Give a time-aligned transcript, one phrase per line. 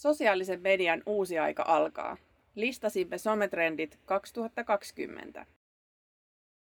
[0.00, 2.16] Sosiaalisen median uusi aika alkaa.
[2.54, 5.46] Listasimme sometrendit 2020.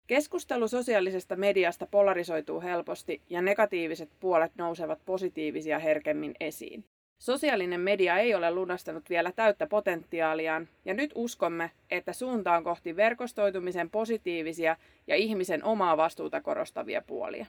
[0.07, 6.83] Keskustelu sosiaalisesta mediasta polarisoituu helposti ja negatiiviset puolet nousevat positiivisia herkemmin esiin.
[7.21, 12.95] Sosiaalinen media ei ole lunastanut vielä täyttä potentiaaliaan, ja nyt uskomme, että suunta on kohti
[12.95, 14.75] verkostoitumisen positiivisia
[15.07, 17.45] ja ihmisen omaa vastuuta korostavia puolia.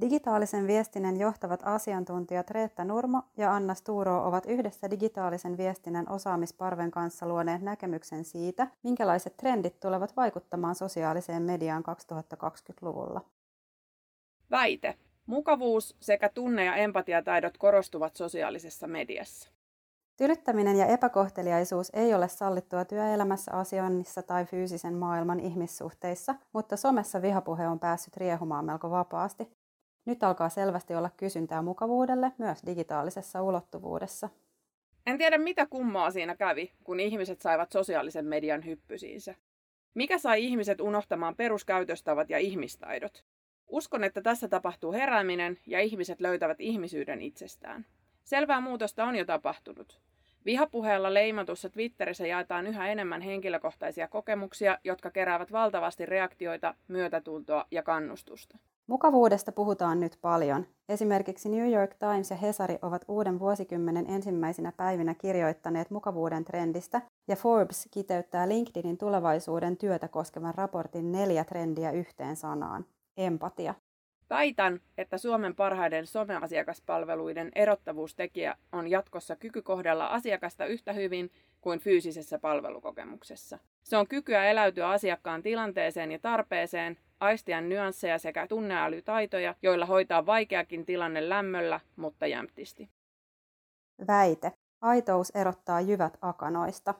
[0.00, 7.28] Digitaalisen viestinnän johtavat asiantuntijat Reetta Nurmo ja Anna Stuuro ovat yhdessä digitaalisen viestinnän osaamisparven kanssa
[7.28, 13.20] luoneet näkemyksen siitä, minkälaiset trendit tulevat vaikuttamaan sosiaaliseen mediaan 2020-luvulla.
[14.50, 14.94] Väite.
[15.26, 19.50] Mukavuus sekä tunne- ja empatiataidot korostuvat sosiaalisessa mediassa.
[20.16, 27.68] Tylyttäminen ja epäkohteliaisuus ei ole sallittua työelämässä, asioinnissa tai fyysisen maailman ihmissuhteissa, mutta somessa vihapuhe
[27.68, 29.57] on päässyt riehumaan melko vapaasti,
[30.08, 34.28] nyt alkaa selvästi olla kysyntää mukavuudelle myös digitaalisessa ulottuvuudessa.
[35.06, 39.34] En tiedä mitä kummaa siinä kävi, kun ihmiset saivat sosiaalisen median hyppysiinsä.
[39.94, 43.24] Mikä sai ihmiset unohtamaan peruskäytöstavat ja ihmistaidot?
[43.66, 47.86] Uskon, että tässä tapahtuu herääminen ja ihmiset löytävät ihmisyyden itsestään.
[48.24, 50.00] Selvää muutosta on jo tapahtunut.
[50.44, 58.58] Vihapuheella leimatussa Twitterissä jaetaan yhä enemmän henkilökohtaisia kokemuksia, jotka keräävät valtavasti reaktioita, myötätuntoa ja kannustusta.
[58.88, 60.66] Mukavuudesta puhutaan nyt paljon.
[60.88, 67.36] Esimerkiksi New York Times ja Hesari ovat uuden vuosikymmenen ensimmäisinä päivinä kirjoittaneet mukavuuden trendistä, ja
[67.36, 72.84] Forbes kiteyttää LinkedInin tulevaisuuden työtä koskevan raportin neljä trendiä yhteen sanaan.
[73.16, 73.74] Empatia.
[74.30, 82.38] Väitän, että Suomen parhaiden someasiakaspalveluiden erottavuustekijä on jatkossa kyky kohdella asiakasta yhtä hyvin kuin fyysisessä
[82.38, 83.58] palvelukokemuksessa.
[83.82, 90.86] Se on kykyä eläytyä asiakkaan tilanteeseen ja tarpeeseen, aistia nyansseja sekä tunneälytaitoja, joilla hoitaa vaikeakin
[90.86, 92.90] tilanne lämmöllä, mutta jämptisti.
[94.06, 94.52] Väite.
[94.80, 96.94] Aitous erottaa jyvät akanoista.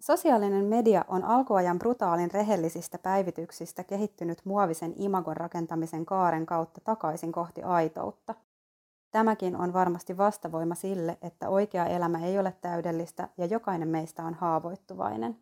[0.00, 7.62] Sosiaalinen media on alkuajan brutaalin rehellisistä päivityksistä kehittynyt muovisen imagon rakentamisen kaaren kautta takaisin kohti
[7.62, 8.34] aitoutta.
[9.10, 14.34] Tämäkin on varmasti vastavoima sille, että oikea elämä ei ole täydellistä ja jokainen meistä on
[14.34, 15.36] haavoittuvainen.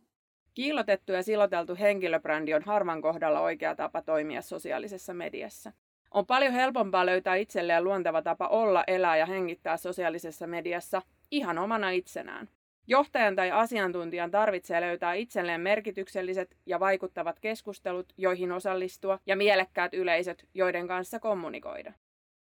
[0.59, 5.73] Kiilotettu ja siloteltu henkilöbrändi on harvan kohdalla oikea tapa toimia sosiaalisessa mediassa.
[6.11, 11.91] On paljon helpompaa löytää itselleen luonteva tapa olla, elää ja hengittää sosiaalisessa mediassa ihan omana
[11.91, 12.49] itsenään.
[12.87, 20.47] Johtajan tai asiantuntijan tarvitsee löytää itselleen merkitykselliset ja vaikuttavat keskustelut, joihin osallistua, ja mielekkäät yleisöt,
[20.55, 21.93] joiden kanssa kommunikoida.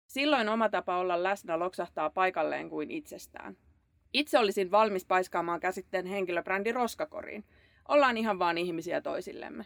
[0.06, 3.56] Silloin oma tapa olla läsnä loksahtaa paikalleen kuin itsestään.
[4.12, 7.44] Itse olisin valmis paiskaamaan käsitteen henkilöbrändi roskakoriin.
[7.88, 9.64] Ollaan ihan vaan ihmisiä toisillemme.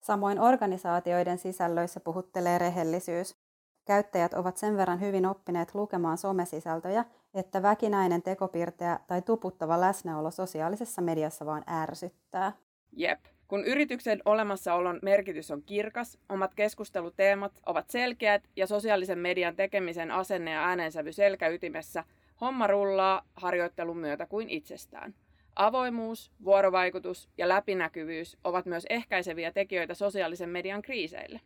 [0.00, 3.36] Samoin organisaatioiden sisällöissä puhuttelee rehellisyys.
[3.84, 11.02] Käyttäjät ovat sen verran hyvin oppineet lukemaan somesisältöjä, että väkinäinen tekopirteä tai tuputtava läsnäolo sosiaalisessa
[11.02, 12.52] mediassa vaan ärsyttää.
[12.96, 13.20] Jep.
[13.48, 20.50] Kun yrityksen olemassaolon merkitys on kirkas, omat keskusteluteemat ovat selkeät ja sosiaalisen median tekemisen asenne
[20.50, 22.04] ja äänensävy selkäytimessä,
[22.40, 25.14] homma rullaa harjoittelun myötä kuin itsestään.
[25.56, 31.40] Avoimuus, vuorovaikutus ja läpinäkyvyys ovat myös ehkäiseviä tekijöitä sosiaalisen median kriiseille.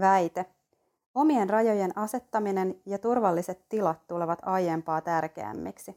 [0.00, 0.44] Väite.
[1.14, 5.96] Omien rajojen asettaminen ja turvalliset tilat tulevat aiempaa tärkeämmiksi.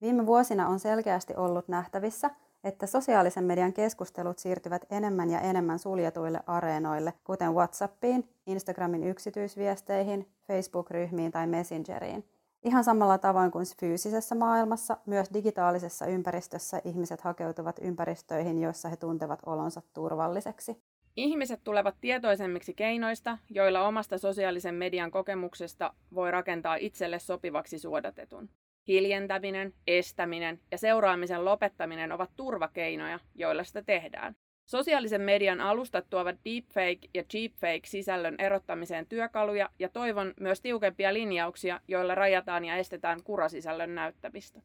[0.00, 2.30] Viime vuosina on selkeästi ollut nähtävissä,
[2.64, 11.32] että sosiaalisen median keskustelut siirtyvät enemmän ja enemmän suljetuille areenoille, kuten WhatsAppiin, Instagramin yksityisviesteihin, Facebook-ryhmiin
[11.32, 12.24] tai Messengeriin.
[12.64, 19.40] Ihan samalla tavoin kuin fyysisessä maailmassa, myös digitaalisessa ympäristössä ihmiset hakeutuvat ympäristöihin, joissa he tuntevat
[19.46, 20.82] olonsa turvalliseksi.
[21.16, 28.48] Ihmiset tulevat tietoisemmiksi keinoista, joilla omasta sosiaalisen median kokemuksesta voi rakentaa itselle sopivaksi suodatetun.
[28.88, 34.36] Hiljentäminen, estäminen ja seuraamisen lopettaminen ovat turvakeinoja, joilla sitä tehdään.
[34.66, 42.14] Sosiaalisen median alustat tuovat deepfake- ja cheapfake-sisällön erottamiseen työkaluja ja toivon myös tiukempia linjauksia, joilla
[42.14, 44.60] rajataan ja estetään kurasisällön näyttämistä.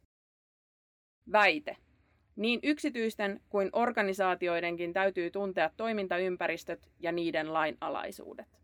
[1.31, 1.77] Väite.
[2.35, 8.59] Niin yksityisten kuin organisaatioidenkin täytyy tuntea toimintaympäristöt ja niiden lainalaisuudet.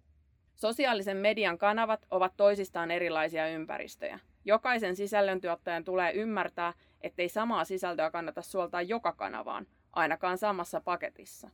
[0.56, 4.20] Sosiaalisen median kanavat ovat toisistaan erilaisia ympäristöjä.
[4.46, 11.50] Jokaisen sisällöntuottajan tulee ymmärtää, ettei samaa sisältöä kannata suoltaa joka kanavaan, ainakaan samassa paketissa.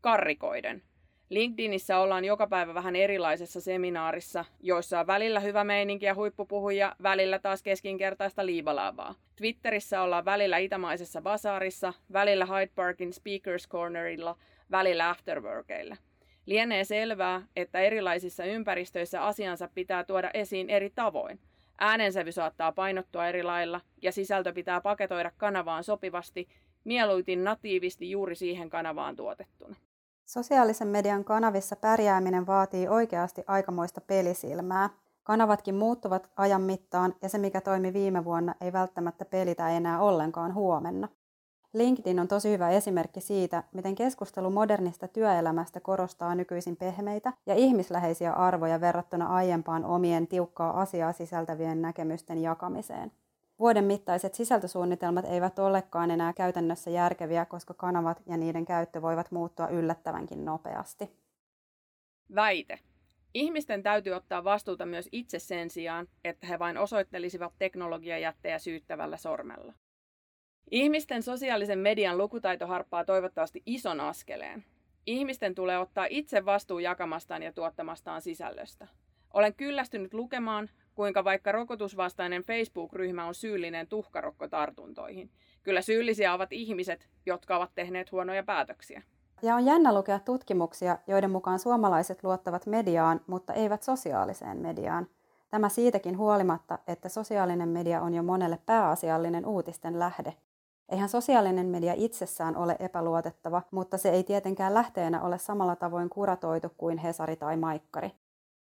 [0.00, 0.82] Karrikoiden.
[1.30, 7.38] LinkedInissä ollaan joka päivä vähän erilaisessa seminaarissa, joissa on välillä hyvä meininki ja huippupuhuja, välillä
[7.38, 9.14] taas keskinkertaista liivalaavaa.
[9.36, 14.36] Twitterissä ollaan välillä itämaisessa basaarissa, välillä Hyde Parkin Speakers Cornerilla,
[14.70, 15.96] välillä afterworkeilla.
[16.46, 21.40] Lienee selvää, että erilaisissa ympäristöissä asiansa pitää tuoda esiin eri tavoin.
[21.78, 26.48] Äänensävy saattaa painottua eri lailla ja sisältö pitää paketoida kanavaan sopivasti,
[26.84, 29.76] mieluiten natiivisti juuri siihen kanavaan tuotettuna.
[30.24, 34.90] Sosiaalisen median kanavissa pärjääminen vaatii oikeasti aikamoista pelisilmää.
[35.22, 40.54] Kanavatkin muuttuvat ajan mittaan ja se mikä toimi viime vuonna ei välttämättä pelitä enää ollenkaan
[40.54, 41.08] huomenna.
[41.74, 48.32] LinkedIn on tosi hyvä esimerkki siitä, miten keskustelu modernista työelämästä korostaa nykyisin pehmeitä ja ihmisläheisiä
[48.32, 53.12] arvoja verrattuna aiempaan omien tiukkaa asiaa sisältävien näkemysten jakamiseen.
[53.58, 59.68] Vuoden mittaiset sisältösuunnitelmat eivät olekaan enää käytännössä järkeviä, koska kanavat ja niiden käyttö voivat muuttua
[59.68, 61.10] yllättävänkin nopeasti.
[62.34, 62.78] Väite.
[63.34, 69.72] Ihmisten täytyy ottaa vastuuta myös itse sen sijaan, että he vain osoittelisivat teknologiajättejä syyttävällä sormella.
[70.70, 74.64] Ihmisten sosiaalisen median lukutaito harppaa toivottavasti ison askeleen.
[75.06, 78.88] Ihmisten tulee ottaa itse vastuu jakamastaan ja tuottamastaan sisällöstä.
[79.34, 85.30] Olen kyllästynyt lukemaan, kuinka vaikka rokotusvastainen Facebook-ryhmä on syyllinen tuhkarokkotartuntoihin.
[85.62, 89.02] Kyllä syyllisiä ovat ihmiset, jotka ovat tehneet huonoja päätöksiä.
[89.42, 95.06] Ja on jännä lukea tutkimuksia, joiden mukaan suomalaiset luottavat mediaan, mutta eivät sosiaaliseen mediaan.
[95.50, 100.34] Tämä siitäkin huolimatta, että sosiaalinen media on jo monelle pääasiallinen uutisten lähde.
[100.88, 106.68] Eihän sosiaalinen media itsessään ole epäluotettava, mutta se ei tietenkään lähteenä ole samalla tavoin kuratoitu
[106.78, 108.12] kuin Hesari tai Maikkari.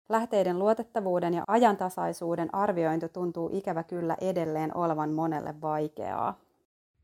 [0.09, 6.41] Lähteiden luotettavuuden ja ajantasaisuuden arviointi tuntuu ikävä kyllä edelleen olevan monelle vaikeaa.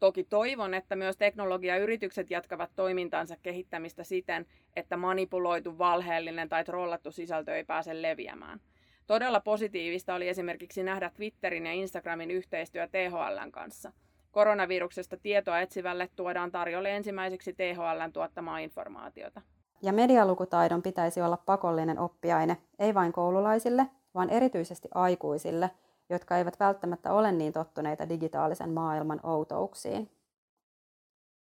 [0.01, 4.47] Toki toivon, että myös teknologiayritykset jatkavat toimintansa kehittämistä siten,
[4.77, 8.61] että manipuloitu, valheellinen tai trollattu sisältö ei pääse leviämään.
[9.07, 13.93] Todella positiivista oli esimerkiksi nähdä Twitterin ja Instagramin yhteistyö THLn kanssa.
[14.31, 19.43] Koronaviruksesta tietoa etsivälle tuodaan tarjolle ensimmäiseksi THLn tuottamaa informaatiota.
[19.83, 25.71] Ja medialukutaidon pitäisi olla pakollinen oppiaine, ei vain koululaisille, vaan erityisesti aikuisille,
[26.11, 30.11] jotka eivät välttämättä ole niin tottuneita digitaalisen maailman outouksiin.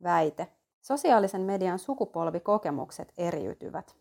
[0.03, 0.47] Väite.
[0.81, 3.95] Sosiaalisen median sukupolvikokemukset eriytyvät.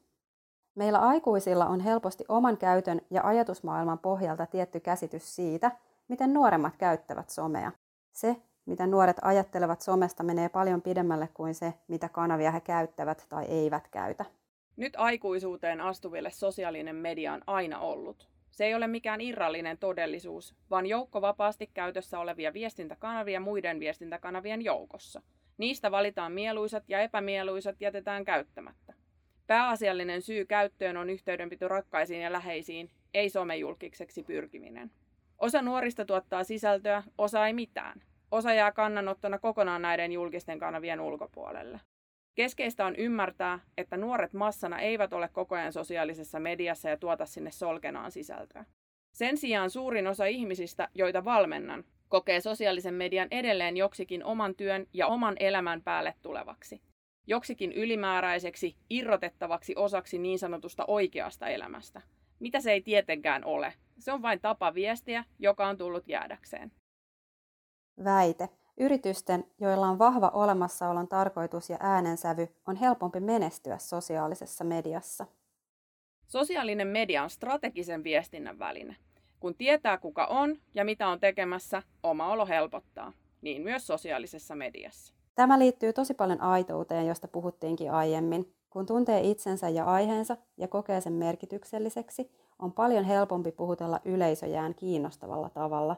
[0.74, 5.70] Meillä aikuisilla on helposti oman käytön ja ajatusmaailman pohjalta tietty käsitys siitä,
[6.08, 7.72] miten nuoremmat käyttävät somea.
[8.12, 8.36] Se,
[8.70, 13.88] mitä nuoret ajattelevat somesta, menee paljon pidemmälle kuin se, mitä kanavia he käyttävät tai eivät
[13.88, 14.24] käytä.
[14.76, 18.28] Nyt aikuisuuteen astuville sosiaalinen media on aina ollut.
[18.50, 25.22] Se ei ole mikään irrallinen todellisuus, vaan joukko vapaasti käytössä olevia viestintäkanavia muiden viestintäkanavien joukossa.
[25.58, 28.94] Niistä valitaan mieluisat ja epämieluisat jätetään käyttämättä.
[29.46, 34.90] Pääasiallinen syy käyttöön on yhteydenpito rakkaisiin ja läheisiin, ei somejulkikseksi pyrkiminen.
[35.38, 38.02] Osa nuorista tuottaa sisältöä, osa ei mitään.
[38.30, 41.80] Osa jää kannanottona kokonaan näiden julkisten kanavien ulkopuolelle.
[42.34, 47.50] Keskeistä on ymmärtää, että nuoret massana eivät ole koko ajan sosiaalisessa mediassa ja tuota sinne
[47.50, 48.64] solkenaan sisältöä.
[49.12, 55.06] Sen sijaan suurin osa ihmisistä, joita valmennan, kokee sosiaalisen median edelleen joksikin oman työn ja
[55.06, 56.82] oman elämän päälle tulevaksi.
[57.26, 62.00] Joksikin ylimääräiseksi, irrotettavaksi osaksi niin sanotusta oikeasta elämästä.
[62.40, 63.74] Mitä se ei tietenkään ole.
[63.98, 66.72] Se on vain tapa viestiä, joka on tullut jäädäkseen.
[68.04, 68.48] Väite.
[68.76, 75.26] Yritysten, joilla on vahva olemassaolon tarkoitus ja äänensävy, on helpompi menestyä sosiaalisessa mediassa.
[76.26, 78.96] Sosiaalinen media on strategisen viestinnän väline.
[79.40, 83.12] Kun tietää kuka on ja mitä on tekemässä, oma olo helpottaa.
[83.40, 85.14] Niin myös sosiaalisessa mediassa.
[85.34, 88.54] Tämä liittyy tosi paljon aitouteen, josta puhuttiinkin aiemmin.
[88.70, 95.50] Kun tuntee itsensä ja aiheensa ja kokee sen merkitykselliseksi, on paljon helpompi puhutella yleisöjään kiinnostavalla
[95.50, 95.96] tavalla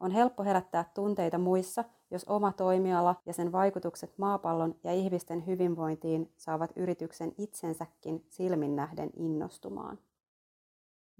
[0.00, 6.32] on helppo herättää tunteita muissa, jos oma toimiala ja sen vaikutukset maapallon ja ihmisten hyvinvointiin
[6.36, 9.98] saavat yrityksen itsensäkin silmin nähden innostumaan.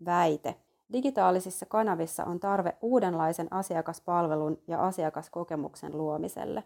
[0.05, 0.55] Väite.
[0.93, 6.65] Digitaalisissa kanavissa on tarve uudenlaisen asiakaspalvelun ja asiakaskokemuksen luomiselle.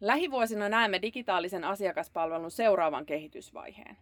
[0.00, 3.96] Lähivuosina näemme digitaalisen asiakaspalvelun seuraavan kehitysvaiheen.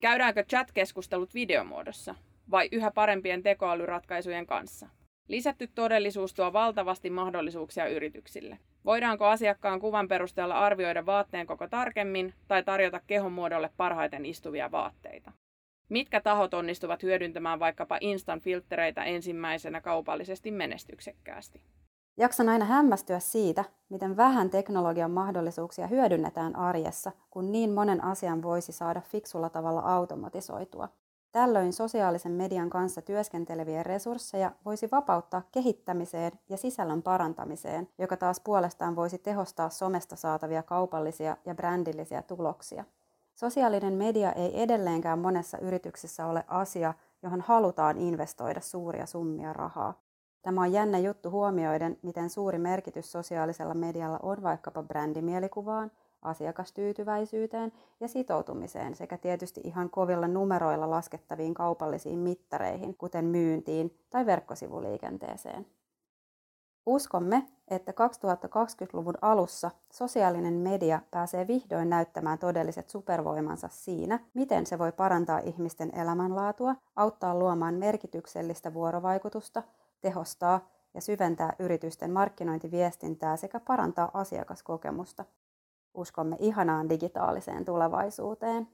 [0.00, 2.14] Käydäänkö chat-keskustelut videomuodossa
[2.50, 4.88] vai yhä parempien tekoälyratkaisujen kanssa?
[5.28, 8.58] Lisätty todellisuus tuo valtavasti mahdollisuuksia yrityksille.
[8.84, 15.32] Voidaanko asiakkaan kuvan perusteella arvioida vaatteen koko tarkemmin tai tarjota kehon muodolle parhaiten istuvia vaatteita?
[15.88, 21.60] Mitkä tahot onnistuvat hyödyntämään vaikkapa instant filtreitä ensimmäisenä kaupallisesti menestyksekkäästi?
[22.16, 28.72] Jaksan aina hämmästyä siitä, miten vähän teknologian mahdollisuuksia hyödynnetään arjessa, kun niin monen asian voisi
[28.72, 30.88] saada fiksulla tavalla automatisoitua.
[31.32, 38.96] Tällöin sosiaalisen median kanssa työskentelevien resursseja voisi vapauttaa kehittämiseen ja sisällön parantamiseen, joka taas puolestaan
[38.96, 42.84] voisi tehostaa somesta saatavia kaupallisia ja brändillisiä tuloksia.
[43.34, 50.00] Sosiaalinen media ei edelleenkään monessa yrityksessä ole asia, johon halutaan investoida suuria summia rahaa.
[50.42, 55.90] Tämä on jännä juttu huomioiden, miten suuri merkitys sosiaalisella medialla on vaikkapa brändimielikuvaan,
[56.22, 65.66] asiakastyytyväisyyteen ja sitoutumiseen sekä tietysti ihan kovilla numeroilla laskettaviin kaupallisiin mittareihin, kuten myyntiin tai verkkosivuliikenteeseen.
[66.86, 74.92] Uskomme, että 2020-luvun alussa sosiaalinen media pääsee vihdoin näyttämään todelliset supervoimansa siinä, miten se voi
[74.92, 79.62] parantaa ihmisten elämänlaatua, auttaa luomaan merkityksellistä vuorovaikutusta,
[80.00, 85.24] tehostaa ja syventää yritysten markkinointiviestintää sekä parantaa asiakaskokemusta.
[85.98, 88.68] Uskomme ihanaan digitaaliseen tulevaisuuteen.